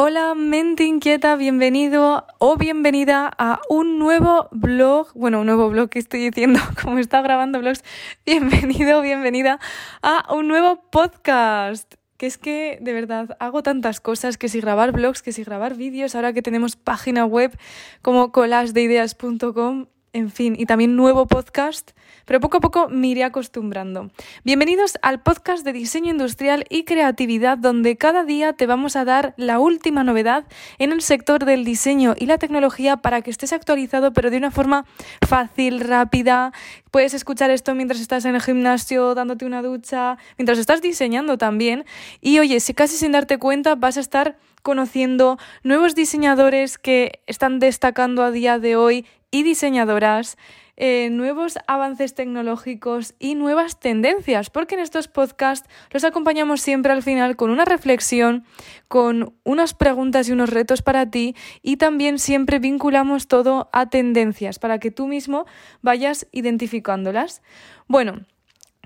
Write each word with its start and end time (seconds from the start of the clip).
Hola, 0.00 0.36
mente 0.36 0.84
inquieta, 0.84 1.34
bienvenido 1.34 2.24
o 2.38 2.56
bienvenida 2.56 3.32
a 3.36 3.60
un 3.68 3.98
nuevo 3.98 4.48
blog. 4.52 5.08
Bueno, 5.14 5.40
un 5.40 5.46
nuevo 5.46 5.68
blog 5.70 5.88
que 5.90 5.98
estoy 5.98 6.20
diciendo, 6.20 6.60
como 6.80 6.98
está 6.98 7.20
grabando 7.20 7.58
blogs. 7.58 7.82
Bienvenido 8.24 9.00
o 9.00 9.02
bienvenida 9.02 9.58
a 10.00 10.32
un 10.32 10.46
nuevo 10.46 10.80
podcast. 10.92 11.96
Que 12.16 12.26
es 12.26 12.38
que, 12.38 12.78
de 12.80 12.92
verdad, 12.92 13.36
hago 13.40 13.64
tantas 13.64 14.00
cosas 14.00 14.38
que 14.38 14.48
si 14.48 14.60
grabar 14.60 14.92
blogs, 14.92 15.20
que 15.20 15.32
si 15.32 15.42
grabar 15.42 15.74
vídeos, 15.74 16.14
ahora 16.14 16.32
que 16.32 16.42
tenemos 16.42 16.76
página 16.76 17.24
web 17.24 17.58
como 18.00 18.30
colasdeideas.com, 18.30 19.86
en 20.12 20.30
fin, 20.30 20.54
y 20.58 20.66
también 20.66 20.96
nuevo 20.96 21.26
podcast 21.26 21.92
pero 22.28 22.40
poco 22.40 22.58
a 22.58 22.60
poco 22.60 22.88
me 22.90 23.08
iré 23.08 23.24
acostumbrando. 23.24 24.10
Bienvenidos 24.44 24.98
al 25.00 25.22
podcast 25.22 25.64
de 25.64 25.72
diseño 25.72 26.10
industrial 26.10 26.66
y 26.68 26.84
creatividad 26.84 27.56
donde 27.56 27.96
cada 27.96 28.22
día 28.22 28.52
te 28.52 28.66
vamos 28.66 28.96
a 28.96 29.06
dar 29.06 29.32
la 29.38 29.58
última 29.58 30.04
novedad 30.04 30.44
en 30.78 30.92
el 30.92 31.00
sector 31.00 31.46
del 31.46 31.64
diseño 31.64 32.14
y 32.18 32.26
la 32.26 32.36
tecnología 32.36 32.98
para 32.98 33.22
que 33.22 33.30
estés 33.30 33.54
actualizado 33.54 34.12
pero 34.12 34.30
de 34.30 34.36
una 34.36 34.50
forma 34.50 34.84
fácil, 35.26 35.80
rápida. 35.80 36.52
Puedes 36.90 37.14
escuchar 37.14 37.50
esto 37.50 37.74
mientras 37.74 37.98
estás 37.98 38.26
en 38.26 38.34
el 38.34 38.42
gimnasio, 38.42 39.14
dándote 39.14 39.46
una 39.46 39.62
ducha, 39.62 40.18
mientras 40.36 40.58
estás 40.58 40.82
diseñando 40.82 41.38
también. 41.38 41.86
Y 42.20 42.40
oye, 42.40 42.60
si 42.60 42.74
casi 42.74 42.96
sin 42.96 43.12
darte 43.12 43.38
cuenta 43.38 43.74
vas 43.74 43.96
a 43.96 44.00
estar 44.00 44.36
conociendo 44.62 45.38
nuevos 45.62 45.94
diseñadores 45.94 46.76
que 46.76 47.20
están 47.26 47.58
destacando 47.58 48.22
a 48.22 48.30
día 48.30 48.58
de 48.58 48.76
hoy 48.76 49.06
y 49.30 49.42
diseñadoras 49.42 50.36
eh, 50.80 51.08
nuevos 51.10 51.58
avances 51.66 52.14
tecnológicos 52.14 53.14
y 53.18 53.34
nuevas 53.34 53.80
tendencias, 53.80 54.48
porque 54.48 54.76
en 54.76 54.80
estos 54.80 55.08
podcasts 55.08 55.68
los 55.90 56.04
acompañamos 56.04 56.60
siempre 56.60 56.92
al 56.92 57.02
final 57.02 57.34
con 57.34 57.50
una 57.50 57.64
reflexión, 57.64 58.44
con 58.86 59.34
unas 59.42 59.74
preguntas 59.74 60.28
y 60.28 60.32
unos 60.32 60.50
retos 60.50 60.82
para 60.82 61.10
ti 61.10 61.34
y 61.62 61.78
también 61.78 62.20
siempre 62.20 62.60
vinculamos 62.60 63.26
todo 63.26 63.68
a 63.72 63.90
tendencias 63.90 64.60
para 64.60 64.78
que 64.78 64.92
tú 64.92 65.08
mismo 65.08 65.46
vayas 65.82 66.28
identificándolas. 66.30 67.42
Bueno, 67.88 68.24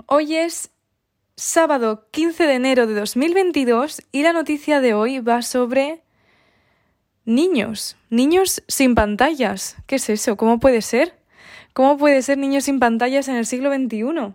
hoy 0.06 0.36
es 0.36 0.70
sábado 1.36 2.08
15 2.10 2.46
de 2.46 2.54
enero 2.54 2.86
de 2.86 2.94
2022 2.94 4.00
y 4.12 4.22
la 4.22 4.32
noticia 4.32 4.80
de 4.80 4.94
hoy 4.94 5.18
va 5.18 5.42
sobre 5.42 6.02
niños, 7.24 7.96
niños 8.10 8.62
sin 8.68 8.94
pantallas. 8.94 9.76
¿Qué 9.86 9.96
es 9.96 10.08
eso? 10.08 10.36
¿Cómo 10.36 10.60
puede 10.60 10.82
ser? 10.82 11.14
¿Cómo 11.72 11.96
puede 11.96 12.22
ser 12.22 12.38
niños 12.38 12.64
sin 12.64 12.80
pantallas 12.80 13.28
en 13.28 13.36
el 13.36 13.46
siglo 13.46 13.72
XXI? 13.72 14.34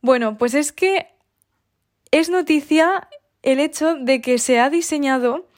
Bueno, 0.00 0.38
pues 0.38 0.54
es 0.54 0.72
que 0.72 1.08
es 2.10 2.30
noticia 2.30 3.08
el 3.42 3.60
hecho 3.60 3.94
de 3.94 4.20
que 4.20 4.38
se 4.38 4.58
ha 4.58 4.70
diseñado 4.70 5.48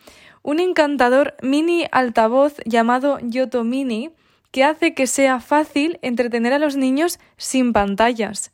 un 0.42 0.60
encantador 0.60 1.36
mini 1.42 1.86
altavoz 1.92 2.56
llamado 2.64 3.18
Yoto 3.20 3.64
Mini 3.64 4.10
que 4.50 4.64
hace 4.64 4.94
que 4.94 5.06
sea 5.06 5.40
fácil 5.40 5.98
entretener 6.02 6.52
a 6.52 6.58
los 6.58 6.77
niños 6.77 7.18
sin 7.36 7.72
pantallas. 7.72 8.52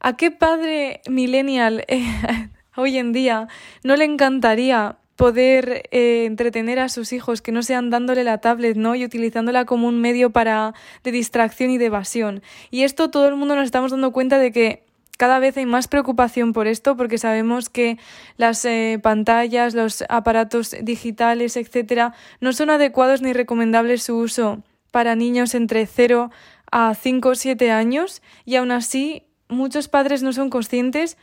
¿A 0.00 0.16
qué 0.16 0.30
padre 0.30 1.00
millennial 1.08 1.84
eh, 1.88 2.04
hoy 2.76 2.98
en 2.98 3.12
día 3.12 3.48
no 3.82 3.96
le 3.96 4.04
encantaría 4.04 4.96
poder 5.18 5.88
eh, 5.90 6.26
entretener 6.26 6.78
a 6.78 6.88
sus 6.88 7.12
hijos, 7.12 7.42
que 7.42 7.50
no 7.50 7.64
sean 7.64 7.90
dándole 7.90 8.22
la 8.22 8.38
tablet, 8.38 8.76
¿no? 8.76 8.94
Y 8.94 9.04
utilizándola 9.04 9.64
como 9.64 9.88
un 9.88 10.00
medio 10.00 10.30
para 10.30 10.74
de 11.02 11.10
distracción 11.10 11.70
y 11.70 11.76
de 11.76 11.86
evasión. 11.86 12.40
Y 12.70 12.84
esto 12.84 13.10
todo 13.10 13.26
el 13.26 13.34
mundo 13.34 13.56
nos 13.56 13.64
estamos 13.64 13.90
dando 13.90 14.12
cuenta 14.12 14.38
de 14.38 14.52
que 14.52 14.84
cada 15.16 15.40
vez 15.40 15.56
hay 15.56 15.66
más 15.66 15.88
preocupación 15.88 16.52
por 16.52 16.68
esto 16.68 16.96
porque 16.96 17.18
sabemos 17.18 17.68
que 17.68 17.98
las 18.36 18.64
eh, 18.64 19.00
pantallas, 19.02 19.74
los 19.74 20.04
aparatos 20.08 20.76
digitales, 20.82 21.56
etcétera, 21.56 22.14
no 22.40 22.52
son 22.52 22.70
adecuados 22.70 23.20
ni 23.20 23.32
recomendables 23.32 24.04
su 24.04 24.16
uso 24.16 24.62
para 24.92 25.16
niños 25.16 25.56
entre 25.56 25.84
0 25.86 26.30
a 26.70 26.94
5 26.94 27.28
o 27.28 27.34
7 27.34 27.72
años 27.72 28.22
y 28.44 28.54
aún 28.54 28.70
así 28.70 29.24
muchos 29.48 29.88
padres 29.88 30.22
no 30.22 30.32
son 30.32 30.48
conscientes 30.48 31.16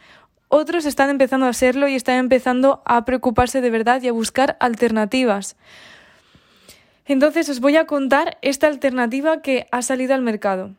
otros 0.50 0.86
están 0.86 1.10
empezando 1.10 1.46
a 1.46 1.54
serlo 1.54 1.88
y 1.88 1.96
están 1.96 2.18
empezando 2.18 2.82
a 2.86 3.06
preocuparse 3.06 3.62
de 3.62 3.70
verdad 3.70 4.02
y 4.02 4.08
a 4.08 4.14
buscar 4.14 4.58
alternativas. 4.60 5.56
Entonces 7.06 7.50
os 7.50 7.60
voy 7.60 7.78
a 7.78 7.86
contar 7.86 8.38
esta 8.42 8.68
alternativa 8.68 9.42
que 9.42 9.68
ha 9.72 9.82
salido 9.82 10.16
al 10.16 10.22
mercado. 10.22 10.72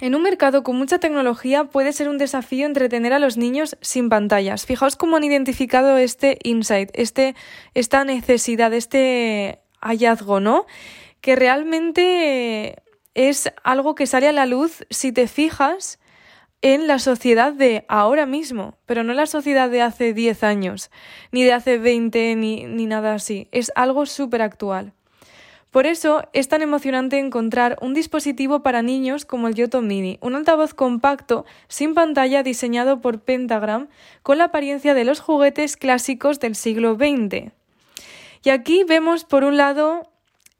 En 0.00 0.14
un 0.14 0.22
mercado 0.22 0.62
con 0.62 0.76
mucha 0.76 0.98
tecnología 0.98 1.64
puede 1.64 1.92
ser 1.92 2.08
un 2.08 2.16
desafío 2.16 2.64
entretener 2.64 3.12
a 3.12 3.18
los 3.18 3.36
niños 3.36 3.76
sin 3.82 4.08
pantallas. 4.08 4.64
Fijaos 4.64 4.96
cómo 4.96 5.18
han 5.18 5.24
identificado 5.24 5.98
este 5.98 6.38
insight, 6.42 6.88
este, 6.94 7.34
esta 7.74 8.04
necesidad, 8.04 8.72
este 8.72 9.60
hallazgo, 9.82 10.40
¿no? 10.40 10.64
Que 11.20 11.36
realmente 11.36 12.82
es 13.12 13.52
algo 13.62 13.94
que 13.94 14.06
sale 14.06 14.26
a 14.26 14.32
la 14.32 14.46
luz 14.46 14.86
si 14.88 15.12
te 15.12 15.26
fijas 15.26 15.99
en 16.62 16.86
la 16.86 16.98
sociedad 16.98 17.52
de 17.52 17.84
ahora 17.88 18.26
mismo, 18.26 18.74
pero 18.86 19.02
no 19.02 19.14
la 19.14 19.26
sociedad 19.26 19.70
de 19.70 19.82
hace 19.82 20.12
10 20.12 20.44
años, 20.44 20.90
ni 21.32 21.42
de 21.42 21.52
hace 21.52 21.78
20, 21.78 22.36
ni, 22.36 22.64
ni 22.64 22.86
nada 22.86 23.14
así. 23.14 23.48
Es 23.50 23.72
algo 23.74 24.06
súper 24.06 24.42
actual. 24.42 24.92
Por 25.70 25.86
eso 25.86 26.24
es 26.32 26.48
tan 26.48 26.62
emocionante 26.62 27.18
encontrar 27.18 27.78
un 27.80 27.94
dispositivo 27.94 28.60
para 28.60 28.82
niños 28.82 29.24
como 29.24 29.46
el 29.46 29.54
Yoto 29.54 29.82
Mini, 29.82 30.18
un 30.20 30.34
altavoz 30.34 30.74
compacto 30.74 31.46
sin 31.68 31.94
pantalla 31.94 32.42
diseñado 32.42 33.00
por 33.00 33.20
Pentagram 33.20 33.88
con 34.24 34.38
la 34.38 34.44
apariencia 34.44 34.94
de 34.94 35.04
los 35.04 35.20
juguetes 35.20 35.76
clásicos 35.76 36.40
del 36.40 36.56
siglo 36.56 36.96
XX. 36.96 37.52
Y 38.42 38.50
aquí 38.50 38.82
vemos 38.82 39.24
por 39.24 39.44
un 39.44 39.56
lado 39.56 40.09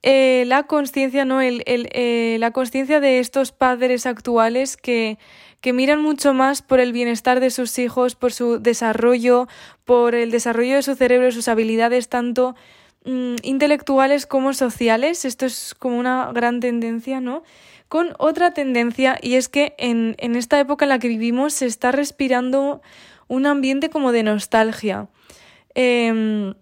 eh, 0.02 0.44
la 0.46 0.64
conciencia, 0.64 1.24
¿no? 1.24 1.40
El, 1.40 1.62
eh, 1.66 2.36
la 2.40 2.52
conciencia 2.52 3.00
de 3.00 3.18
estos 3.18 3.52
padres 3.52 4.06
actuales 4.06 4.76
que 4.76 5.18
que 5.60 5.72
miran 5.72 6.00
mucho 6.00 6.32
más 6.32 6.62
por 6.62 6.80
el 6.80 6.92
bienestar 6.92 7.40
de 7.40 7.50
sus 7.50 7.78
hijos, 7.78 8.14
por 8.14 8.32
su 8.32 8.60
desarrollo, 8.60 9.46
por 9.84 10.14
el 10.14 10.30
desarrollo 10.30 10.76
de 10.76 10.82
su 10.82 10.94
cerebro, 10.94 11.30
sus 11.32 11.48
habilidades 11.48 12.08
tanto 12.08 12.54
mm, 13.04 13.36
intelectuales 13.42 14.26
como 14.26 14.54
sociales. 14.54 15.24
Esto 15.24 15.46
es 15.46 15.74
como 15.74 15.98
una 15.98 16.32
gran 16.32 16.60
tendencia, 16.60 17.20
¿no? 17.20 17.42
Con 17.88 18.14
otra 18.18 18.54
tendencia, 18.54 19.18
y 19.20 19.34
es 19.34 19.48
que 19.48 19.74
en, 19.76 20.14
en 20.18 20.36
esta 20.36 20.60
época 20.60 20.84
en 20.84 20.90
la 20.90 20.98
que 20.98 21.08
vivimos 21.08 21.54
se 21.54 21.66
está 21.66 21.92
respirando 21.92 22.80
un 23.26 23.46
ambiente 23.46 23.90
como 23.90 24.12
de 24.12 24.22
nostalgia. 24.22 25.08
Em, 25.74 26.54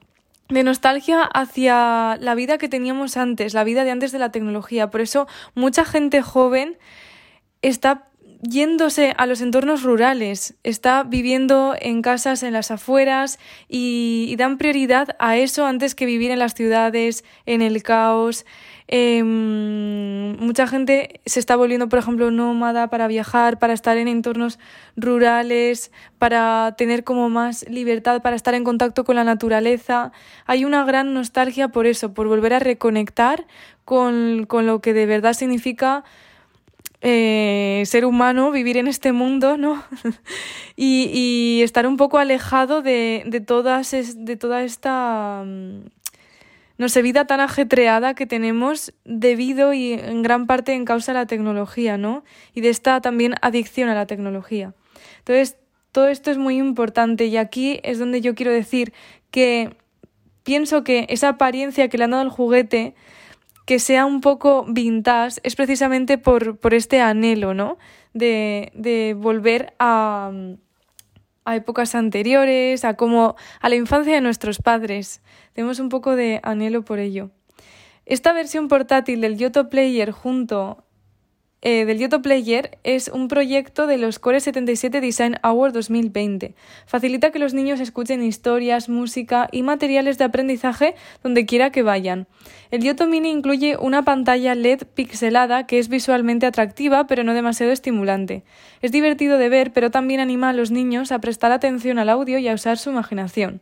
de 0.49 0.63
nostalgia 0.63 1.23
hacia 1.23 2.17
la 2.21 2.35
vida 2.35 2.59
que 2.59 2.69
teníamos 2.69 3.17
antes, 3.17 3.55
la 3.55 3.65
vida 3.65 3.85
de 3.85 3.91
antes 3.91 4.13
de 4.13 4.19
la 4.19 4.31
tecnología. 4.31 4.91
Por 4.91 5.01
eso 5.01 5.27
mucha 5.55 5.85
gente 5.85 6.23
joven 6.23 6.79
está 7.63 8.08
yéndose 8.41 9.15
a 9.17 9.27
los 9.27 9.41
entornos 9.41 9.83
rurales, 9.83 10.55
está 10.63 11.03
viviendo 11.03 11.75
en 11.81 12.03
casas 12.03 12.43
en 12.43 12.53
las 12.53 12.71
afueras 12.71 13.39
y, 13.69 14.35
dan 14.39 14.59
prioridad 14.59 15.17
a 15.19 15.37
eso 15.37 15.67
antes 15.67 15.95
que 15.95 16.07
vivir 16.07 16.31
en 16.31 16.39
las 16.39 16.55
ciudades, 16.55 17.25
en 17.47 17.63
el 17.63 17.83
caos. 17.83 18.47
Em, 18.87 20.37
mucha 20.39 20.67
gente 20.67 21.21
se 21.27 21.41
está 21.41 21.57
volviendo, 21.57 21.89
por 21.89 21.99
ejemplo, 21.99 22.31
nómada 22.31 22.89
para 22.89 23.09
viajar, 23.09 23.59
para 23.59 23.75
estar 23.75 23.99
en 23.99 24.09
entornos 24.09 24.59
rurales, 24.97 25.91
para 26.19 26.75
tener 26.79 27.05
como 27.05 27.29
más 27.29 27.69
libertad, 27.69 28.23
para 28.23 28.37
estar 28.37 28.55
en 28.55 28.65
contacto 28.65 29.05
con 29.05 29.17
la 29.17 29.25
naturaleza. 29.25 30.13
Hay 30.47 30.65
una 30.65 30.85
gran 30.85 31.13
nostalgia 31.13 31.69
por 31.69 31.87
eso, 31.87 32.15
por 32.15 32.29
volver 32.29 32.55
a 32.55 32.61
reconectar 32.61 33.47
con, 33.85 34.47
con 34.47 34.67
lo 34.67 34.81
que 34.81 34.93
de 34.95 35.07
verdad 35.07 35.33
significa 35.33 36.05
eh, 37.01 37.83
ser 37.87 38.05
humano, 38.05 38.51
vivir 38.51 38.77
en 38.77 38.89
este 38.89 39.13
mundo, 39.13 39.57
¿no? 39.57 39.83
y, 40.77 41.61
estar 41.63 41.87
un 41.87 41.97
poco 41.97 42.19
alejado 42.19 42.83
de, 42.83 43.23
de, 43.27 43.41
todas 43.41 43.91
de 43.91 44.37
toda 44.37 44.63
esta, 44.63 45.45
mm, 45.47 45.85
no 46.79 46.89
sé, 46.89 47.03
vida 47.03 47.27
tan 47.27 47.41
ajetreada 47.41 48.15
que 48.15 48.27
tenemos 48.27 48.93
debido 49.05 49.73
y 49.73 49.93
en 49.93 50.23
gran 50.23 50.47
parte 50.47 50.75
en 50.75 50.85
causa 50.85 51.13
de 51.13 51.19
la 51.21 51.27
tecnología, 51.27 51.99
¿no? 51.99 52.25
Y 52.55 52.61
de 52.63 52.71
esta 52.71 53.01
también 53.01 53.35
adicción 53.43 53.89
a 53.89 53.95
la 53.95 54.07
tecnología. 54.07 54.75
Entonces, 55.19 55.57
todo 55.93 56.09
esto 56.09 56.31
es 56.31 56.39
muy 56.39 56.59
importante 56.59 57.27
y 57.27 57.37
aquí 57.37 57.81
es 57.83 57.99
donde 57.99 58.21
yo 58.21 58.35
quiero 58.35 58.53
decir 58.53 58.93
que 59.31 59.77
pienso 60.43 60.85
que 60.85 61.07
esa 61.11 61.31
apariencia 61.31 61.89
que 61.89 61.99
le 61.99 62.05
han 62.05 62.11
dado 62.13 62.23
al 62.23 62.31
juguete 62.31 62.95
que 63.69 63.81
sea 63.81 64.07
un 64.07 64.23
poco 64.23 64.65
vintage 64.67 65.41
es 65.43 65.55
precisamente 65.55 66.17
por, 66.17 66.57
por 66.57 66.73
este 66.73 67.03
anhelo, 67.03 67.53
¿no? 67.53 67.77
De, 68.15 68.73
de 68.73 69.15
volver 69.15 69.75
a, 69.79 70.33
a 71.45 71.55
épocas 71.57 71.95
anteriores, 71.95 72.87
a 72.87 72.95
como 72.95 73.37
a 73.61 73.69
la 73.69 73.75
infancia 73.77 74.15
de 74.15 74.23
nuestros 74.23 74.57
padres. 74.63 75.21
Tenemos 75.53 75.81
un 75.81 75.91
poco 75.91 76.17
de 76.17 76.41
anhelo 76.45 76.83
por 76.83 76.99
ello. 76.99 77.31
Esta 78.07 78.33
versión 78.33 78.69
portátil 78.69 79.21
del 79.21 79.37
Yoto 79.37 79.69
Player 79.69 80.13
junto 80.13 80.87
eh, 81.61 81.85
del 81.85 82.23
Player 82.23 82.79
es 82.85 83.09
un 83.09 83.27
proyecto 83.27 83.87
de 83.87 83.99
los 83.99 84.19
Core 84.19 84.41
77 84.41 85.01
Design 85.01 85.37
Award 85.43 85.73
2020. 85.73 86.55
Facilita 86.87 87.31
que 87.31 87.39
los 87.39 87.53
niños 87.53 87.81
escuchen 87.81 88.23
historias, 88.23 88.89
música 88.89 89.49
y 89.51 89.63
materiales 89.63 90.19
de 90.19 90.25
aprendizaje 90.25 90.95
donde 91.23 91.47
quiera 91.47 91.71
que 91.71 91.83
vayan. 91.83 92.29
El 92.71 92.85
Yoto 92.85 93.07
Mini 93.09 93.31
incluye 93.31 93.77
una 93.77 94.05
pantalla 94.05 94.55
LED 94.55 94.85
pixelada 94.95 95.67
que 95.67 95.79
es 95.79 95.89
visualmente 95.89 96.47
atractiva 96.47 97.07
pero 97.07 97.25
no 97.25 97.35
demasiado 97.35 97.73
estimulante. 97.73 98.45
Es 98.81 98.93
divertido 98.93 99.37
de 99.37 99.49
ver 99.49 99.73
pero 99.73 99.91
también 99.91 100.21
anima 100.21 100.51
a 100.51 100.53
los 100.53 100.71
niños 100.71 101.11
a 101.11 101.19
prestar 101.19 101.51
atención 101.51 101.99
al 101.99 102.09
audio 102.09 102.39
y 102.39 102.47
a 102.47 102.55
usar 102.55 102.79
su 102.79 102.91
imaginación. 102.91 103.61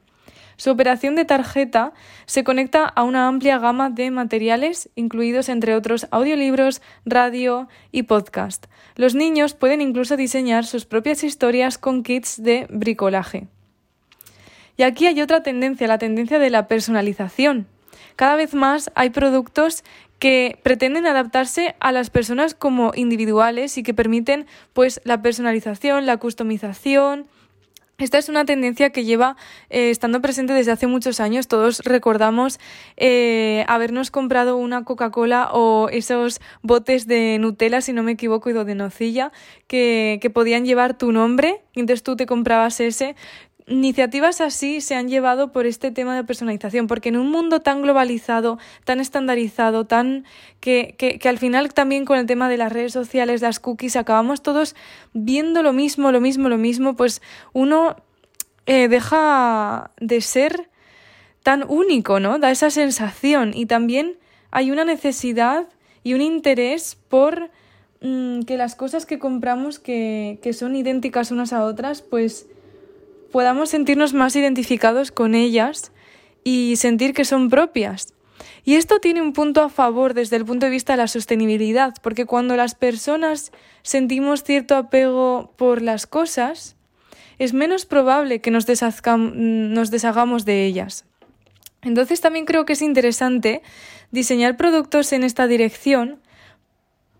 Su 0.56 0.70
operación 0.70 1.17
de 1.17 1.25
tarjeta 1.25 1.93
se 2.25 2.43
conecta 2.43 2.87
a 2.87 3.03
una 3.03 3.29
amplia 3.29 3.58
gama 3.58 3.91
de 3.91 4.11
materiales, 4.11 4.88
incluidos 4.94 5.49
entre 5.49 5.75
otros 5.75 6.06
audiolibros, 6.11 6.81
radio 7.05 7.69
y 7.93 8.05
podcast. 8.05 8.67
Los 8.94 9.14
niños 9.14 9.55
pueden 9.55 9.82
incluso 9.82 10.17
diseñar 10.17 10.64
sus 10.64 10.87
propias 10.87 11.25
historias 11.25 11.76
con 11.76 12.03
kits 12.03 12.43
de 12.43 12.67
bricolaje. 12.70 13.49
Y 14.79 14.82
aquí 14.82 15.06
hay 15.06 15.20
otra 15.20 15.43
tendencia, 15.43 15.87
la 15.87 15.99
tendencia 15.99 16.38
de 16.38 16.50
la 16.50 16.69
personalización. 16.69 17.67
Cada 18.14 18.37
vez 18.37 18.55
más 18.55 18.91
hay 18.94 19.11
productos 19.11 19.85
que 20.19 20.59
pretenden 20.62 21.06
adaptarse 21.06 21.75
a 21.81 21.93
las 21.93 22.09
personas 22.09 22.55
como 22.55 22.93
individuales 22.94 23.76
y 23.76 23.82
que 23.82 23.93
permiten 23.93 24.47
pues 24.73 25.00
la 25.05 25.20
personalización, 25.20 26.06
la 26.06 26.17
customización, 26.17 27.26
esta 27.99 28.19
es 28.19 28.29
una 28.29 28.45
tendencia 28.45 28.91
que 28.91 29.05
lleva 29.05 29.37
eh, 29.71 29.91
estando 29.91 30.21
presente 30.21 30.53
desde 30.53 30.73
hace 30.73 30.87
muchos 30.87 31.21
años. 31.21 31.49
Todos 31.49 31.81
recordamos 31.81 32.61
eh, 32.97 33.65
habernos 33.69 34.11
comprado 34.11 34.57
una 34.57 34.85
Coca-Cola 34.85 35.51
o 35.53 35.89
esos 35.91 36.41
botes 36.63 37.07
de 37.07 37.39
Nutella, 37.39 37.81
si 37.81 37.93
no 37.93 38.03
me 38.03 38.13
equivoco, 38.13 38.51
y 38.51 38.53
de 38.53 38.75
nocilla, 38.75 39.33
que, 39.67 40.19
que 40.21 40.31
podían 40.31 40.65
llevar 40.65 40.99
tu 40.99 41.13
nombre. 41.13 41.63
Entonces 41.75 42.03
tú 42.03 42.17
te 42.17 42.27
comprabas 42.27 42.81
ese 42.81 43.17
iniciativas 43.67 44.41
así 44.41 44.81
se 44.81 44.95
han 44.95 45.09
llevado 45.09 45.51
por 45.51 45.67
este 45.67 45.91
tema 45.91 46.15
de 46.15 46.25
personalización, 46.25 46.87
porque 46.87 47.09
en 47.09 47.17
un 47.17 47.31
mundo 47.31 47.61
tan 47.61 47.83
globalizado, 47.83 48.59
tan 48.85 49.01
estandarizado, 49.01 49.87
tan 49.87 50.25
que, 50.61 50.95
que, 50.99 51.19
que, 51.19 51.29
al 51.29 51.39
final 51.39 51.75
también 51.75 52.05
con 52.05 52.19
el 52.19 52.27
tema 52.27 52.49
de 52.49 52.59
las 52.59 52.73
redes 52.73 52.93
sociales, 52.93 53.43
las 53.43 53.59
cookies, 53.59 53.97
acabamos 53.97 54.43
todos 54.43 54.77
viendo 55.13 55.63
lo 55.63 55.73
mismo, 55.73 56.13
lo 56.13 56.21
mismo, 56.21 56.49
lo 56.49 56.59
mismo, 56.59 56.95
pues 56.95 57.23
uno 57.53 57.97
eh, 58.67 58.89
deja 58.89 59.91
de 60.01 60.21
ser 60.21 60.69
tan 61.43 61.65
único, 61.69 62.21
¿no? 62.21 62.39
Da 62.39 62.51
esa 62.51 62.71
sensación 62.71 63.53
y 63.55 63.67
también 63.67 64.17
hay 64.51 64.71
una 64.71 64.85
necesidad 64.85 65.69
y 66.03 66.15
un 66.15 66.21
interés 66.21 66.97
por 67.09 67.51
mm, 68.01 68.43
que 68.43 68.57
las 68.57 68.77
cosas 68.77 69.07
que 69.07 69.19
compramos 69.19 69.79
que, 69.79 70.39
que 70.43 70.53
son 70.53 70.77
idénticas 70.77 71.31
unas 71.31 71.53
a 71.53 71.65
otras, 71.65 72.03
pues 72.03 72.47
podamos 73.32 73.70
sentirnos 73.70 74.14
más 74.14 74.37
identificados 74.37 75.11
con 75.12 75.34
ellas 75.34 75.93
y 76.44 76.76
sentir 76.76 77.12
que 77.14 77.25
son 77.25 77.49
propias. 77.49 78.14
Y 78.64 78.75
esto 78.75 78.99
tiene 78.99 79.23
un 79.23 79.32
punto 79.32 79.62
a 79.62 79.69
favor 79.69 80.12
desde 80.14 80.37
el 80.37 80.44
punto 80.44 80.67
de 80.67 80.70
vista 80.70 80.93
de 80.94 80.99
la 80.99 81.08
sostenibilidad, 81.08 81.94
porque 82.02 82.26
cuando 82.26 82.56
las 82.56 82.75
personas 82.75 83.52
sentimos 83.82 84.43
cierto 84.43 84.76
apego 84.76 85.52
por 85.56 85.82
las 85.82 86.06
cosas, 86.06 86.76
es 87.38 87.52
menos 87.52 87.87
probable 87.87 88.40
que 88.40 88.50
nos, 88.50 88.67
deshagamos 88.67 90.44
de 90.44 90.67
ellas. 90.67 91.05
Entonces 91.82 92.20
también 92.20 92.44
creo 92.44 92.64
que 92.64 92.73
es 92.73 92.82
interesante 92.82 93.62
diseñar 94.11 94.56
productos 94.56 95.12
en 95.12 95.23
esta 95.23 95.46
dirección 95.46 96.20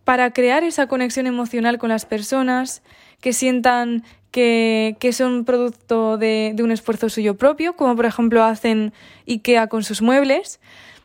para 0.05 0.33
crear 0.33 0.65
esa 0.65 0.87
conexión 0.87 1.27
emocional 1.27 1.79
con 1.79 1.91
las 1.91 2.07
personas, 2.07 2.83
que 3.27 3.33
sientan 3.33 4.05
que, 4.31 4.97
que 5.01 5.13
son 5.13 5.45
producto 5.45 6.17
de, 6.17 6.53
de 6.55 6.63
un 6.63 6.71
esfuerzo 6.71 7.09
suyo 7.09 7.37
propio, 7.37 7.75
como 7.75 7.97
por 7.97 8.07
ejemplo 8.07 8.45
hacen 8.45 8.93
IKEA 9.27 9.67
con 9.67 9.83
sus 9.83 10.01
muebles. 10.01 10.61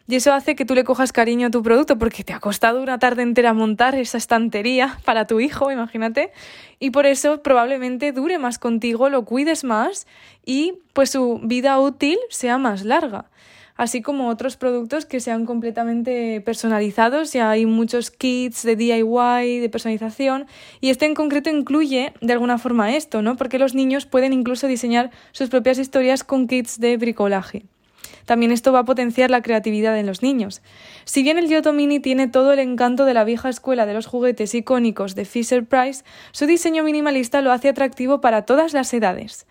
Y 0.07 0.17
eso 0.17 0.31
hace 0.31 0.55
que 0.55 0.63
tú 0.63 0.75
le 0.75 0.83
cojas 0.83 1.13
cariño 1.13 1.47
a 1.47 1.49
tu 1.49 1.63
producto 1.63 1.97
porque 1.97 2.23
te 2.23 2.31
ha 2.31 2.39
costado 2.39 2.79
una 2.79 2.99
tarde 2.99 3.23
entera 3.23 3.55
montar 3.55 3.95
esa 3.95 4.19
estantería 4.19 4.99
para 5.03 5.25
tu 5.25 5.39
hijo, 5.39 5.71
imagínate. 5.71 6.31
Y 6.77 6.91
por 6.91 7.07
eso 7.07 7.41
probablemente 7.41 8.11
dure 8.11 8.37
más 8.37 8.59
contigo, 8.59 9.09
lo 9.09 9.25
cuides 9.25 9.63
más 9.63 10.05
y 10.45 10.75
pues 10.93 11.09
su 11.09 11.41
vida 11.41 11.79
útil 11.79 12.19
sea 12.29 12.59
más 12.59 12.85
larga 12.85 13.31
así 13.75 14.01
como 14.01 14.27
otros 14.27 14.57
productos 14.57 15.05
que 15.05 15.19
sean 15.19 15.45
completamente 15.45 16.41
personalizados. 16.41 17.33
Ya 17.33 17.49
hay 17.49 17.65
muchos 17.65 18.11
kits 18.11 18.63
de 18.63 18.75
DIY, 18.75 19.59
de 19.59 19.69
personalización, 19.69 20.47
y 20.79 20.89
este 20.89 21.05
en 21.05 21.15
concreto 21.15 21.49
incluye 21.49 22.13
de 22.21 22.33
alguna 22.33 22.57
forma 22.57 22.95
esto, 22.95 23.21
¿no? 23.21 23.35
Porque 23.37 23.59
los 23.59 23.75
niños 23.75 24.05
pueden 24.05 24.33
incluso 24.33 24.67
diseñar 24.67 25.11
sus 25.31 25.49
propias 25.49 25.77
historias 25.77 26.23
con 26.23 26.47
kits 26.47 26.79
de 26.79 26.97
bricolaje. 26.97 27.63
También 28.25 28.51
esto 28.51 28.71
va 28.71 28.79
a 28.79 28.85
potenciar 28.85 29.31
la 29.31 29.41
creatividad 29.41 29.97
en 29.97 30.05
los 30.05 30.21
niños. 30.21 30.61
Si 31.05 31.23
bien 31.23 31.37
el 31.37 31.49
Yoto 31.49 31.73
Mini 31.73 31.99
tiene 31.99 32.27
todo 32.27 32.53
el 32.53 32.59
encanto 32.59 33.05
de 33.05 33.13
la 33.13 33.23
vieja 33.23 33.49
escuela 33.49 33.85
de 33.85 33.93
los 33.93 34.05
juguetes 34.05 34.53
icónicos 34.53 35.15
de 35.15 35.25
Fisher 35.25 35.65
Price, 35.65 36.03
su 36.31 36.45
diseño 36.45 36.83
minimalista 36.83 37.41
lo 37.41 37.51
hace 37.51 37.69
atractivo 37.69 38.21
para 38.21 38.43
todas 38.43 38.73
las 38.73 38.93
edades 38.93 39.47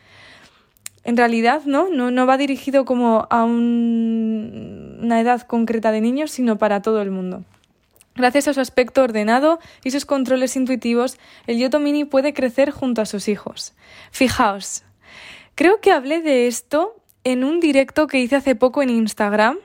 en 1.05 1.17
realidad 1.17 1.63
¿no? 1.65 1.89
no, 1.89 2.11
no 2.11 2.27
va 2.27 2.37
dirigido 2.37 2.85
como 2.85 3.27
a 3.31 3.45
una 3.45 5.21
edad 5.21 5.43
concreta 5.43 5.93
de 5.93 6.01
niños, 6.01 6.31
sino 6.31 6.59
para 6.59 6.83
todo 6.83 7.01
el 7.03 7.11
mundo. 7.11 7.45
Gracias 8.17 8.49
a 8.49 8.55
su 8.55 8.61
aspecto 8.61 9.03
ordenado 9.03 9.61
y 9.85 9.93
sus 9.93 10.05
controles 10.05 10.57
intuitivos, 10.57 11.17
el 11.47 11.59
Yoto 11.59 11.81
Mini 11.81 12.05
puede 12.05 12.35
crecer 12.35 12.71
junto 12.71 13.01
a 13.01 13.07
sus 13.07 13.29
hijos. 13.29 13.73
Fijaos, 14.11 14.83
creo 15.55 15.81
que 15.81 15.93
hablé 15.93 16.21
de 16.21 16.47
esto 16.47 16.97
en 17.25 17.45
un 17.45 17.61
directo 17.61 18.07
que 18.07 18.19
hice 18.19 18.37
hace 18.37 18.55
poco 18.55 18.83
en 18.83 18.91
Instagram 18.91 19.59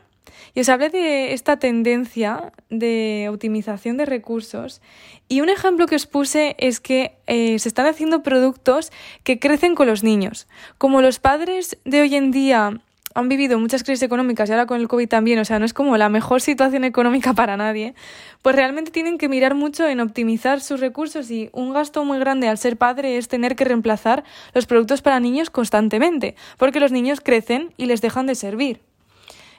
y 0.55 0.61
os 0.61 0.69
hablé 0.69 0.89
de 0.89 1.33
esta 1.33 1.57
tendencia 1.57 2.53
de 2.69 3.27
optimización 3.29 3.97
de 3.97 4.05
recursos 4.05 4.81
y 5.27 5.41
un 5.41 5.49
ejemplo 5.49 5.85
que 5.85 5.95
os 5.95 6.07
puse 6.07 6.55
es 6.57 6.79
que 6.79 7.17
eh, 7.27 7.59
se 7.59 7.67
están 7.67 7.85
haciendo 7.85 8.23
productos 8.23 8.91
que 9.23 9.37
crecen 9.37 9.75
con 9.75 9.87
los 9.87 10.03
niños. 10.03 10.47
Como 10.77 11.01
los 11.01 11.19
padres 11.19 11.77
de 11.83 12.01
hoy 12.01 12.15
en 12.15 12.31
día 12.31 12.79
han 13.15 13.29
vivido 13.29 13.57
muchas 13.57 13.83
crisis 13.83 14.03
económicas 14.03 14.47
y 14.47 14.51
ahora 14.51 14.65
con 14.65 14.79
el 14.79 14.87
COVID 14.87 15.07
también, 15.07 15.39
o 15.39 15.45
sea, 15.45 15.57
no 15.57 15.65
es 15.65 15.73
como 15.73 15.97
la 15.97 16.09
mejor 16.09 16.41
situación 16.49 16.83
económica 16.83 17.33
para 17.33 17.57
nadie, 17.57 17.95
pues 18.41 18.55
realmente 18.55 18.91
tienen 18.91 19.17
que 19.17 19.27
mirar 19.27 19.55
mucho 19.55 19.87
en 19.87 19.99
optimizar 19.99 20.61
sus 20.61 20.79
recursos 20.79 21.31
y 21.31 21.49
un 21.51 21.73
gasto 21.73 22.05
muy 22.05 22.19
grande 22.19 22.47
al 22.47 22.57
ser 22.57 22.77
padre 22.77 23.17
es 23.17 23.27
tener 23.27 23.55
que 23.55 23.65
reemplazar 23.65 24.23
los 24.53 24.67
productos 24.67 25.01
para 25.01 25.19
niños 25.19 25.49
constantemente, 25.49 26.35
porque 26.57 26.79
los 26.79 26.91
niños 26.91 27.19
crecen 27.19 27.73
y 27.77 27.87
les 27.87 28.01
dejan 28.01 28.25
de 28.25 28.35
servir. 28.35 28.81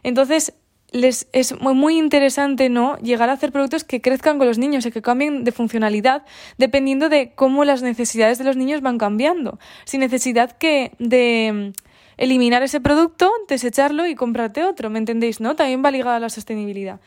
Entonces, 0.02 0.54
les 0.96 1.28
es 1.32 1.58
muy, 1.60 1.98
interesante 1.98 2.68
no 2.68 2.96
llegar 2.98 3.28
a 3.28 3.32
hacer 3.32 3.52
productos 3.52 3.84
que 3.84 4.00
crezcan 4.00 4.38
con 4.38 4.46
los 4.46 4.58
niños 4.58 4.86
y 4.86 4.90
que 4.90 5.02
cambien 5.02 5.44
de 5.44 5.52
funcionalidad 5.52 6.24
dependiendo 6.58 7.08
de 7.08 7.32
cómo 7.34 7.64
las 7.64 7.82
necesidades 7.82 8.38
de 8.38 8.44
los 8.44 8.56
niños 8.56 8.80
van 8.80 8.98
cambiando. 8.98 9.58
Sin 9.84 10.00
necesidad 10.00 10.52
que 10.52 10.92
de 10.98 11.72
mm, 11.76 11.82
eliminar 12.16 12.62
ese 12.62 12.80
producto 12.80 13.30
desecharlo 13.48 14.06
y 14.06 14.14
comprarte 14.14 14.64
otro 14.64 14.90
me 14.90 14.98
entendéis 14.98 15.40
no 15.40 15.56
también 15.56 15.84
va 15.84 15.90
ligada 15.90 16.16
a 16.16 16.20
la 16.20 16.30
sostenibilidad. 16.30 17.00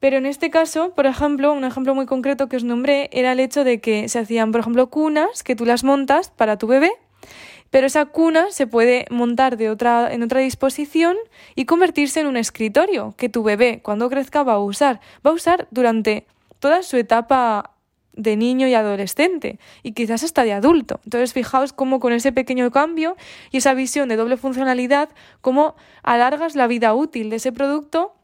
Pero 0.00 0.16
en 0.16 0.24
este 0.24 0.48
caso, 0.48 0.94
por 0.94 1.06
ejemplo, 1.06 1.52
un 1.52 1.64
ejemplo 1.64 1.94
muy 1.94 2.06
concreto 2.06 2.48
que 2.48 2.56
os 2.56 2.64
nombré 2.64 3.10
era 3.12 3.32
el 3.32 3.40
hecho 3.40 3.64
de 3.64 3.80
que 3.80 4.08
se 4.08 4.18
hacían, 4.18 4.50
por 4.50 4.60
ejemplo, 4.62 4.88
cunas 4.88 5.42
que 5.42 5.54
tú 5.54 5.66
las 5.66 5.84
montas 5.84 6.30
para 6.30 6.56
tu 6.56 6.66
bebé 6.66 6.90
pero 7.70 7.86
esa 7.86 8.06
cuna 8.06 8.50
se 8.50 8.66
puede 8.66 9.06
montar 9.10 9.56
de 9.56 9.70
otra, 9.70 10.12
en 10.12 10.22
otra 10.22 10.40
disposición 10.40 11.16
y 11.54 11.64
convertirse 11.64 12.20
en 12.20 12.26
un 12.26 12.36
escritorio 12.36 13.14
que 13.16 13.28
tu 13.28 13.42
bebé 13.42 13.80
cuando 13.82 14.10
crezca 14.10 14.42
va 14.42 14.54
a 14.54 14.58
usar. 14.58 15.00
Va 15.24 15.30
a 15.30 15.34
usar 15.34 15.68
durante 15.70 16.26
toda 16.58 16.82
su 16.82 16.96
etapa 16.96 17.72
de 18.12 18.36
niño 18.36 18.66
y 18.66 18.74
adolescente 18.74 19.58
y 19.82 19.92
quizás 19.92 20.22
hasta 20.22 20.44
de 20.44 20.52
adulto. 20.52 21.00
Entonces 21.04 21.32
fijaos 21.32 21.72
cómo 21.72 22.00
con 22.00 22.12
ese 22.12 22.32
pequeño 22.32 22.70
cambio 22.70 23.16
y 23.50 23.58
esa 23.58 23.72
visión 23.74 24.08
de 24.08 24.16
doble 24.16 24.36
funcionalidad, 24.36 25.08
cómo 25.40 25.74
alargas 26.02 26.56
la 26.56 26.66
vida 26.66 26.92
útil 26.94 27.30
de 27.30 27.36
ese 27.36 27.52
producto 27.52 28.14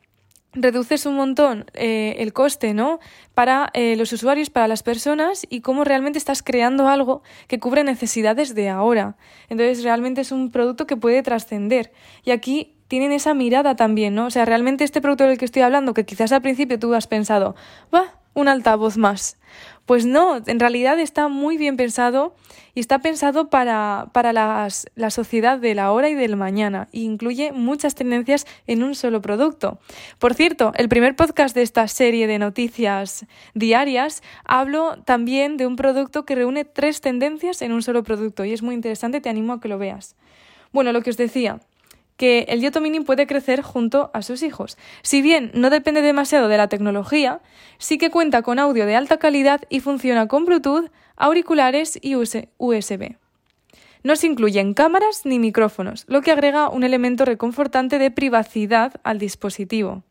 reduces 0.56 1.06
un 1.06 1.14
montón 1.14 1.66
eh, 1.74 2.16
el 2.18 2.32
coste 2.32 2.74
¿no? 2.74 2.98
para 3.34 3.70
eh, 3.74 3.94
los 3.96 4.12
usuarios, 4.12 4.50
para 4.50 4.68
las 4.68 4.82
personas 4.82 5.46
y 5.48 5.60
cómo 5.60 5.84
realmente 5.84 6.18
estás 6.18 6.42
creando 6.42 6.88
algo 6.88 7.22
que 7.46 7.60
cubre 7.60 7.84
necesidades 7.84 8.54
de 8.54 8.68
ahora. 8.68 9.16
Entonces 9.48 9.84
realmente 9.84 10.22
es 10.22 10.32
un 10.32 10.50
producto 10.50 10.86
que 10.86 10.96
puede 10.96 11.22
trascender. 11.22 11.92
Y 12.24 12.30
aquí 12.30 12.74
tienen 12.88 13.12
esa 13.12 13.34
mirada 13.34 13.76
también, 13.76 14.14
¿no? 14.14 14.26
O 14.26 14.30
sea, 14.30 14.44
realmente 14.44 14.84
este 14.84 15.00
producto 15.00 15.24
del 15.24 15.38
que 15.38 15.44
estoy 15.44 15.62
hablando, 15.62 15.94
que 15.94 16.04
quizás 16.04 16.32
al 16.32 16.42
principio 16.42 16.78
tú 16.78 16.94
has 16.94 17.06
pensado, 17.06 17.56
va, 17.94 18.14
un 18.36 18.48
altavoz 18.48 18.98
más. 18.98 19.38
Pues 19.86 20.04
no, 20.04 20.42
en 20.46 20.60
realidad 20.60 20.98
está 21.00 21.28
muy 21.28 21.56
bien 21.56 21.76
pensado 21.76 22.34
y 22.74 22.80
está 22.80 22.98
pensado 22.98 23.48
para, 23.48 24.10
para 24.12 24.32
las, 24.32 24.86
la 24.94 25.10
sociedad 25.10 25.58
del 25.58 25.78
ahora 25.78 26.10
y 26.10 26.14
del 26.14 26.36
mañana 26.36 26.88
incluye 26.92 27.52
muchas 27.52 27.94
tendencias 27.94 28.46
en 28.66 28.82
un 28.82 28.94
solo 28.94 29.22
producto. 29.22 29.78
Por 30.18 30.34
cierto, 30.34 30.72
el 30.76 30.88
primer 30.88 31.16
podcast 31.16 31.54
de 31.54 31.62
esta 31.62 31.88
serie 31.88 32.26
de 32.26 32.38
noticias 32.38 33.24
diarias 33.54 34.22
hablo 34.44 34.98
también 35.04 35.56
de 35.56 35.66
un 35.66 35.76
producto 35.76 36.26
que 36.26 36.34
reúne 36.34 36.66
tres 36.66 37.00
tendencias 37.00 37.62
en 37.62 37.72
un 37.72 37.82
solo 37.82 38.02
producto 38.02 38.44
y 38.44 38.52
es 38.52 38.62
muy 38.62 38.74
interesante, 38.74 39.22
te 39.22 39.30
animo 39.30 39.54
a 39.54 39.60
que 39.60 39.68
lo 39.68 39.78
veas. 39.78 40.14
Bueno, 40.72 40.92
lo 40.92 41.00
que 41.00 41.10
os 41.10 41.16
decía, 41.16 41.60
que 42.16 42.46
el 42.48 42.60
Yoto 42.60 42.80
Mini 42.80 43.00
puede 43.00 43.26
crecer 43.26 43.62
junto 43.62 44.10
a 44.14 44.22
sus 44.22 44.42
hijos. 44.42 44.76
Si 45.02 45.22
bien 45.22 45.50
no 45.54 45.70
depende 45.70 46.02
demasiado 46.02 46.48
de 46.48 46.56
la 46.56 46.68
tecnología, 46.68 47.40
sí 47.78 47.98
que 47.98 48.10
cuenta 48.10 48.42
con 48.42 48.58
audio 48.58 48.86
de 48.86 48.96
alta 48.96 49.18
calidad 49.18 49.62
y 49.68 49.80
funciona 49.80 50.28
con 50.28 50.44
Bluetooth, 50.44 50.90
auriculares 51.16 51.98
y 52.00 52.16
USB. 52.16 53.16
No 54.02 54.14
se 54.16 54.26
incluyen 54.28 54.74
cámaras 54.74 55.22
ni 55.24 55.38
micrófonos, 55.38 56.04
lo 56.06 56.22
que 56.22 56.30
agrega 56.30 56.68
un 56.68 56.84
elemento 56.84 57.24
reconfortante 57.24 57.98
de 57.98 58.10
privacidad 58.10 59.00
al 59.02 59.18
dispositivo. 59.18 60.04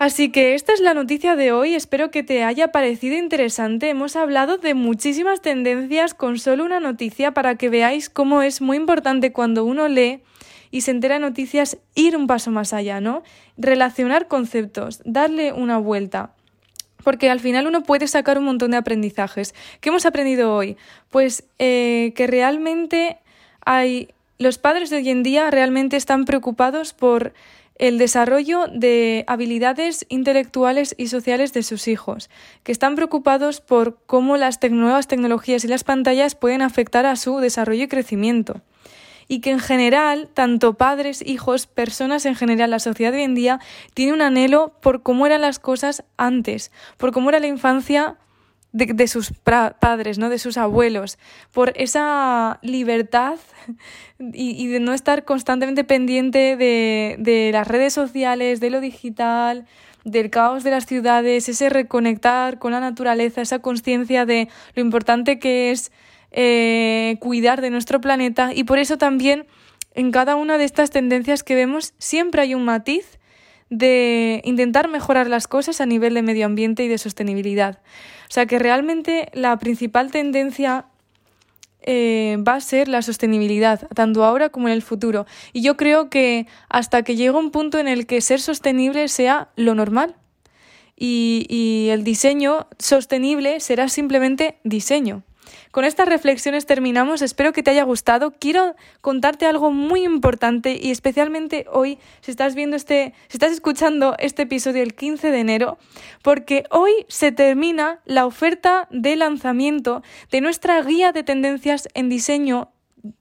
Así 0.00 0.30
que 0.30 0.54
esta 0.54 0.72
es 0.72 0.80
la 0.80 0.94
noticia 0.94 1.36
de 1.36 1.52
hoy, 1.52 1.74
espero 1.74 2.10
que 2.10 2.22
te 2.22 2.42
haya 2.42 2.72
parecido 2.72 3.18
interesante. 3.18 3.90
Hemos 3.90 4.16
hablado 4.16 4.56
de 4.56 4.72
muchísimas 4.72 5.42
tendencias 5.42 6.14
con 6.14 6.38
solo 6.38 6.64
una 6.64 6.80
noticia 6.80 7.32
para 7.32 7.56
que 7.56 7.68
veáis 7.68 8.08
cómo 8.08 8.40
es 8.40 8.62
muy 8.62 8.78
importante 8.78 9.30
cuando 9.30 9.62
uno 9.62 9.88
lee 9.88 10.22
y 10.70 10.80
se 10.80 10.92
entera 10.92 11.16
de 11.16 11.20
noticias 11.20 11.76
ir 11.94 12.16
un 12.16 12.26
paso 12.26 12.50
más 12.50 12.72
allá, 12.72 13.02
¿no? 13.02 13.22
Relacionar 13.58 14.26
conceptos, 14.26 15.02
darle 15.04 15.52
una 15.52 15.76
vuelta. 15.76 16.32
Porque 17.04 17.28
al 17.28 17.40
final 17.40 17.66
uno 17.66 17.82
puede 17.82 18.08
sacar 18.08 18.38
un 18.38 18.44
montón 18.44 18.70
de 18.70 18.78
aprendizajes. 18.78 19.54
¿Qué 19.82 19.90
hemos 19.90 20.06
aprendido 20.06 20.54
hoy? 20.54 20.78
Pues 21.10 21.44
eh, 21.58 22.14
que 22.16 22.26
realmente 22.26 23.18
hay. 23.66 24.08
Los 24.38 24.56
padres 24.56 24.88
de 24.88 24.96
hoy 24.96 25.10
en 25.10 25.22
día 25.22 25.50
realmente 25.50 25.98
están 25.98 26.24
preocupados 26.24 26.94
por 26.94 27.34
el 27.80 27.96
desarrollo 27.96 28.66
de 28.70 29.24
habilidades 29.26 30.04
intelectuales 30.10 30.94
y 30.98 31.06
sociales 31.06 31.54
de 31.54 31.62
sus 31.62 31.88
hijos, 31.88 32.28
que 32.62 32.72
están 32.72 32.94
preocupados 32.94 33.62
por 33.62 33.96
cómo 34.04 34.36
las 34.36 34.58
nuevas 34.70 35.08
tecnologías 35.08 35.64
y 35.64 35.68
las 35.68 35.82
pantallas 35.82 36.34
pueden 36.34 36.60
afectar 36.60 37.06
a 37.06 37.16
su 37.16 37.38
desarrollo 37.38 37.84
y 37.84 37.88
crecimiento. 37.88 38.60
Y 39.28 39.40
que 39.40 39.50
en 39.50 39.60
general, 39.60 40.28
tanto 40.34 40.74
padres, 40.74 41.24
hijos, 41.24 41.66
personas 41.66 42.26
en 42.26 42.34
general, 42.34 42.70
la 42.70 42.80
sociedad 42.80 43.12
de 43.12 43.18
hoy 43.18 43.24
en 43.24 43.34
día, 43.34 43.60
tiene 43.94 44.12
un 44.12 44.20
anhelo 44.20 44.74
por 44.82 45.02
cómo 45.02 45.24
eran 45.24 45.40
las 45.40 45.58
cosas 45.58 46.04
antes, 46.18 46.72
por 46.98 47.12
cómo 47.12 47.30
era 47.30 47.40
la 47.40 47.46
infancia 47.46 48.18
de, 48.72 49.08
sus 49.08 49.32
padres, 49.32 50.18
¿no? 50.18 50.28
de 50.28 50.38
sus 50.38 50.56
abuelos, 50.56 51.18
por 51.52 51.72
esa 51.76 52.58
libertad 52.62 53.36
y, 54.32 54.66
de 54.68 54.80
no 54.80 54.92
estar 54.92 55.24
constantemente 55.24 55.84
pendiente 55.84 56.56
de, 56.56 57.16
de, 57.18 57.50
las 57.52 57.66
redes 57.66 57.92
sociales, 57.92 58.60
de 58.60 58.70
lo 58.70 58.80
digital, 58.80 59.66
del 60.04 60.30
caos 60.30 60.64
de 60.64 60.70
las 60.70 60.86
ciudades, 60.86 61.48
ese 61.48 61.68
reconectar 61.68 62.58
con 62.58 62.72
la 62.72 62.80
naturaleza, 62.80 63.42
esa 63.42 63.58
conciencia 63.58 64.24
de 64.24 64.48
lo 64.74 64.82
importante 64.82 65.38
que 65.38 65.70
es 65.70 65.92
eh, 66.32 67.16
cuidar 67.20 67.60
de 67.60 67.70
nuestro 67.70 68.00
planeta 68.00 68.52
y 68.54 68.64
por 68.64 68.78
eso 68.78 68.98
también 68.98 69.46
en 69.94 70.12
cada 70.12 70.36
una 70.36 70.58
de 70.58 70.64
estas 70.64 70.90
tendencias 70.90 71.42
que 71.42 71.56
vemos 71.56 71.94
siempre 71.98 72.42
hay 72.42 72.54
un 72.54 72.64
matiz 72.64 73.18
de 73.70 74.42
intentar 74.44 74.88
mejorar 74.88 75.28
las 75.28 75.46
cosas 75.46 75.80
a 75.80 75.86
nivel 75.86 76.14
de 76.14 76.22
medio 76.22 76.44
ambiente 76.44 76.84
y 76.84 76.88
de 76.88 76.98
sostenibilidad. 76.98 77.78
O 78.28 78.32
sea 78.32 78.46
que 78.46 78.58
realmente 78.58 79.30
la 79.32 79.56
principal 79.58 80.10
tendencia 80.10 80.86
eh, 81.82 82.36
va 82.46 82.54
a 82.54 82.60
ser 82.60 82.88
la 82.88 83.00
sostenibilidad, 83.00 83.88
tanto 83.94 84.24
ahora 84.24 84.50
como 84.50 84.68
en 84.68 84.74
el 84.74 84.82
futuro. 84.82 85.24
Y 85.52 85.62
yo 85.62 85.76
creo 85.76 86.10
que 86.10 86.46
hasta 86.68 87.02
que 87.02 87.16
llegue 87.16 87.30
un 87.30 87.50
punto 87.52 87.78
en 87.78 87.88
el 87.88 88.06
que 88.06 88.20
ser 88.20 88.40
sostenible 88.40 89.08
sea 89.08 89.48
lo 89.56 89.74
normal. 89.74 90.16
Y, 90.96 91.46
y 91.48 91.88
el 91.90 92.04
diseño 92.04 92.66
sostenible 92.78 93.60
será 93.60 93.88
simplemente 93.88 94.58
diseño. 94.64 95.22
Con 95.70 95.84
estas 95.84 96.08
reflexiones 96.08 96.66
terminamos, 96.66 97.22
espero 97.22 97.52
que 97.52 97.62
te 97.62 97.70
haya 97.70 97.84
gustado. 97.84 98.32
Quiero 98.32 98.74
contarte 99.00 99.46
algo 99.46 99.70
muy 99.70 100.02
importante 100.02 100.76
y 100.80 100.90
especialmente 100.90 101.66
hoy, 101.70 101.98
si 102.22 102.32
estás 102.32 102.56
viendo 102.56 102.74
este, 102.74 103.14
si 103.28 103.36
estás 103.36 103.52
escuchando 103.52 104.16
este 104.18 104.42
episodio 104.42 104.82
el 104.82 104.94
15 104.94 105.30
de 105.30 105.38
enero, 105.38 105.78
porque 106.22 106.64
hoy 106.70 106.90
se 107.06 107.30
termina 107.30 108.00
la 108.04 108.26
oferta 108.26 108.88
de 108.90 109.14
lanzamiento 109.14 110.02
de 110.32 110.40
nuestra 110.40 110.82
guía 110.82 111.12
de 111.12 111.22
tendencias 111.22 111.88
en 111.94 112.08
diseño 112.08 112.72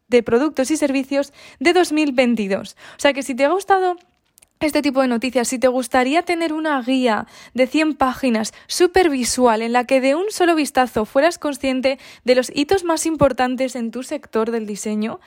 de 0.07 0.23
productos 0.23 0.71
y 0.71 0.77
servicios 0.77 1.33
de 1.59 1.73
2022. 1.73 2.75
O 2.97 2.99
sea 2.99 3.13
que 3.13 3.21
si 3.21 3.35
te 3.35 3.45
ha 3.45 3.49
gustado 3.49 3.95
este 4.67 4.81
tipo 4.81 5.01
de 5.01 5.07
noticias, 5.07 5.47
si 5.47 5.57
te 5.57 5.69
gustaría 5.69 6.23
tener 6.23 6.51
una 6.51 6.81
guía 6.81 7.27
de 7.53 7.65
100 7.65 7.95
páginas 7.95 8.53
súper 8.67 9.09
visual 9.09 9.61
en 9.61 9.71
la 9.71 9.85
que 9.85 10.01
de 10.01 10.15
un 10.15 10.31
solo 10.31 10.53
vistazo 10.53 11.05
fueras 11.05 11.37
consciente 11.37 11.97
de 12.25 12.35
los 12.35 12.51
hitos 12.53 12.83
más 12.83 13.05
importantes 13.05 13.77
en 13.77 13.91
tu 13.91 14.03
sector 14.03 14.51
del 14.51 14.65
diseño, 14.65 15.21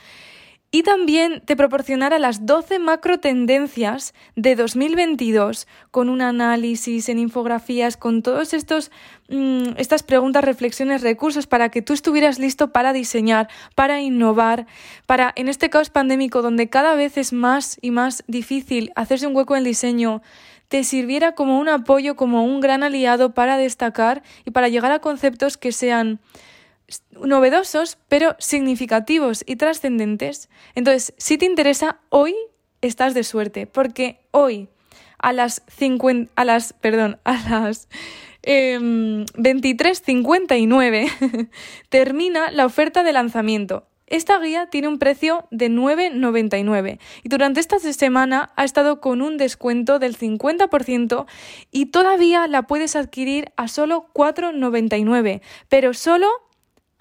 y 0.74 0.82
también 0.84 1.42
te 1.44 1.54
proporcionará 1.54 2.18
las 2.18 2.46
12 2.46 2.78
macro 2.78 3.20
tendencias 3.20 4.14
de 4.36 4.56
2022 4.56 5.68
con 5.90 6.08
un 6.08 6.22
análisis 6.22 7.10
en 7.10 7.18
infografías, 7.18 7.98
con 7.98 8.22
todos 8.22 8.54
estos 8.54 8.90
mm, 9.28 9.74
estas 9.76 10.02
preguntas, 10.02 10.42
reflexiones, 10.42 11.02
recursos 11.02 11.46
para 11.46 11.68
que 11.68 11.82
tú 11.82 11.92
estuvieras 11.92 12.38
listo 12.38 12.72
para 12.72 12.94
diseñar, 12.94 13.48
para 13.74 14.00
innovar, 14.00 14.66
para 15.04 15.32
en 15.36 15.48
este 15.48 15.68
caos 15.68 15.90
pandémico 15.90 16.40
donde 16.40 16.70
cada 16.70 16.94
vez 16.94 17.18
es 17.18 17.34
más 17.34 17.78
y 17.82 17.90
más 17.90 18.24
difícil 18.26 18.92
hacerse 18.96 19.26
un 19.26 19.36
hueco 19.36 19.54
en 19.54 19.58
el 19.58 19.64
diseño, 19.64 20.22
te 20.68 20.84
sirviera 20.84 21.34
como 21.34 21.58
un 21.58 21.68
apoyo, 21.68 22.16
como 22.16 22.46
un 22.46 22.62
gran 22.62 22.82
aliado 22.82 23.34
para 23.34 23.58
destacar 23.58 24.22
y 24.46 24.52
para 24.52 24.70
llegar 24.70 24.90
a 24.90 25.00
conceptos 25.00 25.58
que 25.58 25.70
sean 25.70 26.18
novedosos, 27.10 27.98
pero 28.08 28.36
significativos 28.38 29.42
y 29.46 29.56
trascendentes. 29.56 30.48
Entonces, 30.74 31.14
si 31.16 31.38
te 31.38 31.46
interesa, 31.46 32.00
hoy 32.08 32.34
estás 32.80 33.14
de 33.14 33.22
suerte, 33.24 33.66
porque 33.66 34.20
hoy 34.30 34.68
a 35.18 35.32
las 35.32 35.62
50, 35.68 36.30
a 36.36 36.44
las, 36.44 36.74
perdón, 36.74 37.18
a 37.24 37.32
las 37.48 37.88
23.59 38.42 41.10
em, 41.20 41.48
termina 41.88 42.50
la 42.50 42.66
oferta 42.66 43.04
de 43.04 43.12
lanzamiento. 43.12 43.86
Esta 44.12 44.38
guía 44.38 44.66
tiene 44.66 44.88
un 44.88 44.98
precio 44.98 45.46
de 45.50 45.70
9,99 45.70 46.98
y 47.22 47.28
durante 47.30 47.60
esta 47.60 47.78
semana 47.78 48.52
ha 48.56 48.64
estado 48.64 49.00
con 49.00 49.22
un 49.22 49.38
descuento 49.38 49.98
del 49.98 50.18
50% 50.18 51.24
y 51.70 51.86
todavía 51.86 52.46
la 52.46 52.64
puedes 52.64 52.94
adquirir 52.94 53.52
a 53.56 53.68
solo 53.68 54.10
4,99, 54.12 55.40
pero 55.70 55.94
solo 55.94 56.28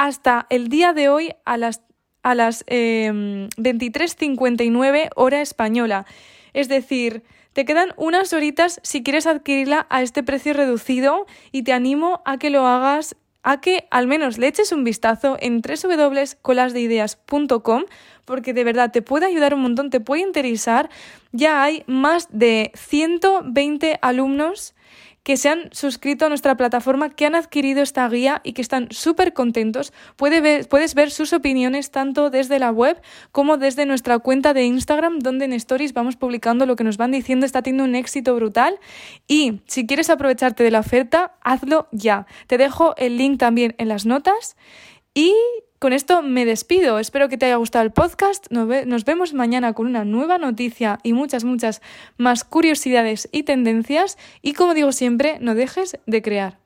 hasta 0.02 0.48
el 0.50 0.68
día 0.70 0.94
de 0.94 1.10
hoy 1.10 1.34
a 1.46 1.58
las, 1.58 1.82
a 2.24 2.34
las 2.34 2.66
23.59 2.66 5.04
em, 5.04 5.10
hora 5.16 5.42
española. 5.42 6.08
Es 6.54 6.70
decir, 6.70 7.22
te 7.54 7.66
quedan 7.66 7.94
unas 7.98 8.34
horitas 8.34 8.80
si 8.82 9.04
quieres 9.04 9.28
adquirirla 9.28 9.86
a 9.92 10.02
este 10.02 10.24
precio 10.24 10.54
reducido 10.54 11.28
y 11.52 11.62
te 11.62 11.72
animo 11.72 12.24
a 12.26 12.40
que 12.40 12.50
lo 12.50 12.66
hagas, 12.66 13.16
a 13.44 13.62
que 13.62 13.88
al 13.92 14.08
menos 14.08 14.40
le 14.40 14.48
eches 14.48 14.72
un 14.72 14.84
vistazo 14.84 15.38
en 15.40 15.62
www.colasdeideas.com 15.62 17.84
porque 18.26 18.56
de 18.56 18.64
verdad 18.64 18.92
te 18.92 19.04
puede 19.04 19.28
ayudar 19.28 19.54
un 19.54 19.62
montón, 19.62 19.92
te 19.92 20.00
puede 20.00 20.24
interesar. 20.24 20.90
Ya 21.32 21.62
hay 21.62 21.84
más 21.86 22.28
de 22.32 22.72
120 22.74 24.00
alumnos 24.02 24.74
que 25.24 25.38
se 25.38 25.50
han 25.50 25.70
suscrito 25.72 26.26
a 26.26 26.30
nuestra 26.30 26.58
plataforma, 26.58 27.10
que 27.10 27.26
han 27.26 27.36
adquirido 27.36 27.82
esta 27.82 28.08
guía 28.10 28.42
y 28.44 28.54
que 28.54 28.62
están 28.62 28.88
súper 28.92 29.34
contentos. 29.34 29.94
puedes 30.16 30.96
ver 30.96 31.12
sus 31.12 31.34
opiniones 31.34 31.92
tanto 31.92 32.30
desde 32.30 32.60
la 32.60 32.72
web 32.72 33.02
como 33.32 33.58
desde 33.58 33.86
nuestra 33.86 34.20
cuenta 34.20 34.54
de 34.54 34.64
Instagram, 34.64 35.20
donde 35.20 35.46
en 35.46 35.54
Stories 35.54 35.94
vamos 35.94 36.16
publicando 36.16 36.66
lo 36.66 36.76
que 36.76 36.84
nos 36.84 36.98
van 36.98 37.12
diciendo. 37.12 37.46
Está 37.46 37.62
teniendo 37.62 37.84
un 37.84 37.96
éxito 37.96 38.36
brutal. 38.36 38.80
Y 39.28 39.62
si 39.68 39.86
quieres 39.86 40.10
aprovecharte 40.10 40.64
de 40.64 40.72
la 40.72 40.80
oferta, 40.80 41.36
hazlo 41.42 41.88
ya. 41.92 42.26
Te 42.48 42.58
dejo 42.58 42.96
el 42.98 43.18
link 43.18 43.40
también 43.40 43.76
en 43.78 43.88
las 43.88 44.06
notas. 44.06 44.56
Y 45.14 45.34
con 45.82 45.94
esto 45.94 46.22
me 46.22 46.46
despido. 46.46 47.00
Espero 47.00 47.28
que 47.28 47.40
te 47.40 47.48
haya 47.48 47.56
gustado 47.56 47.84
el 47.84 47.92
podcast. 47.92 48.46
Nos 48.52 49.04
vemos 49.04 49.34
mañana 49.34 49.74
con 49.74 49.88
una 49.88 50.06
nueva 50.06 50.38
noticia 50.38 51.00
y 51.02 51.14
muchas, 51.14 51.44
muchas 51.44 51.82
más 52.18 52.44
curiosidades 52.44 53.28
y 53.32 53.42
tendencias. 53.44 54.20
Y 54.44 54.54
como 54.54 54.76
digo 54.76 54.92
siempre, 54.92 55.40
no 55.42 55.56
dejes 55.56 55.98
de 56.06 56.22
crear. 56.22 56.61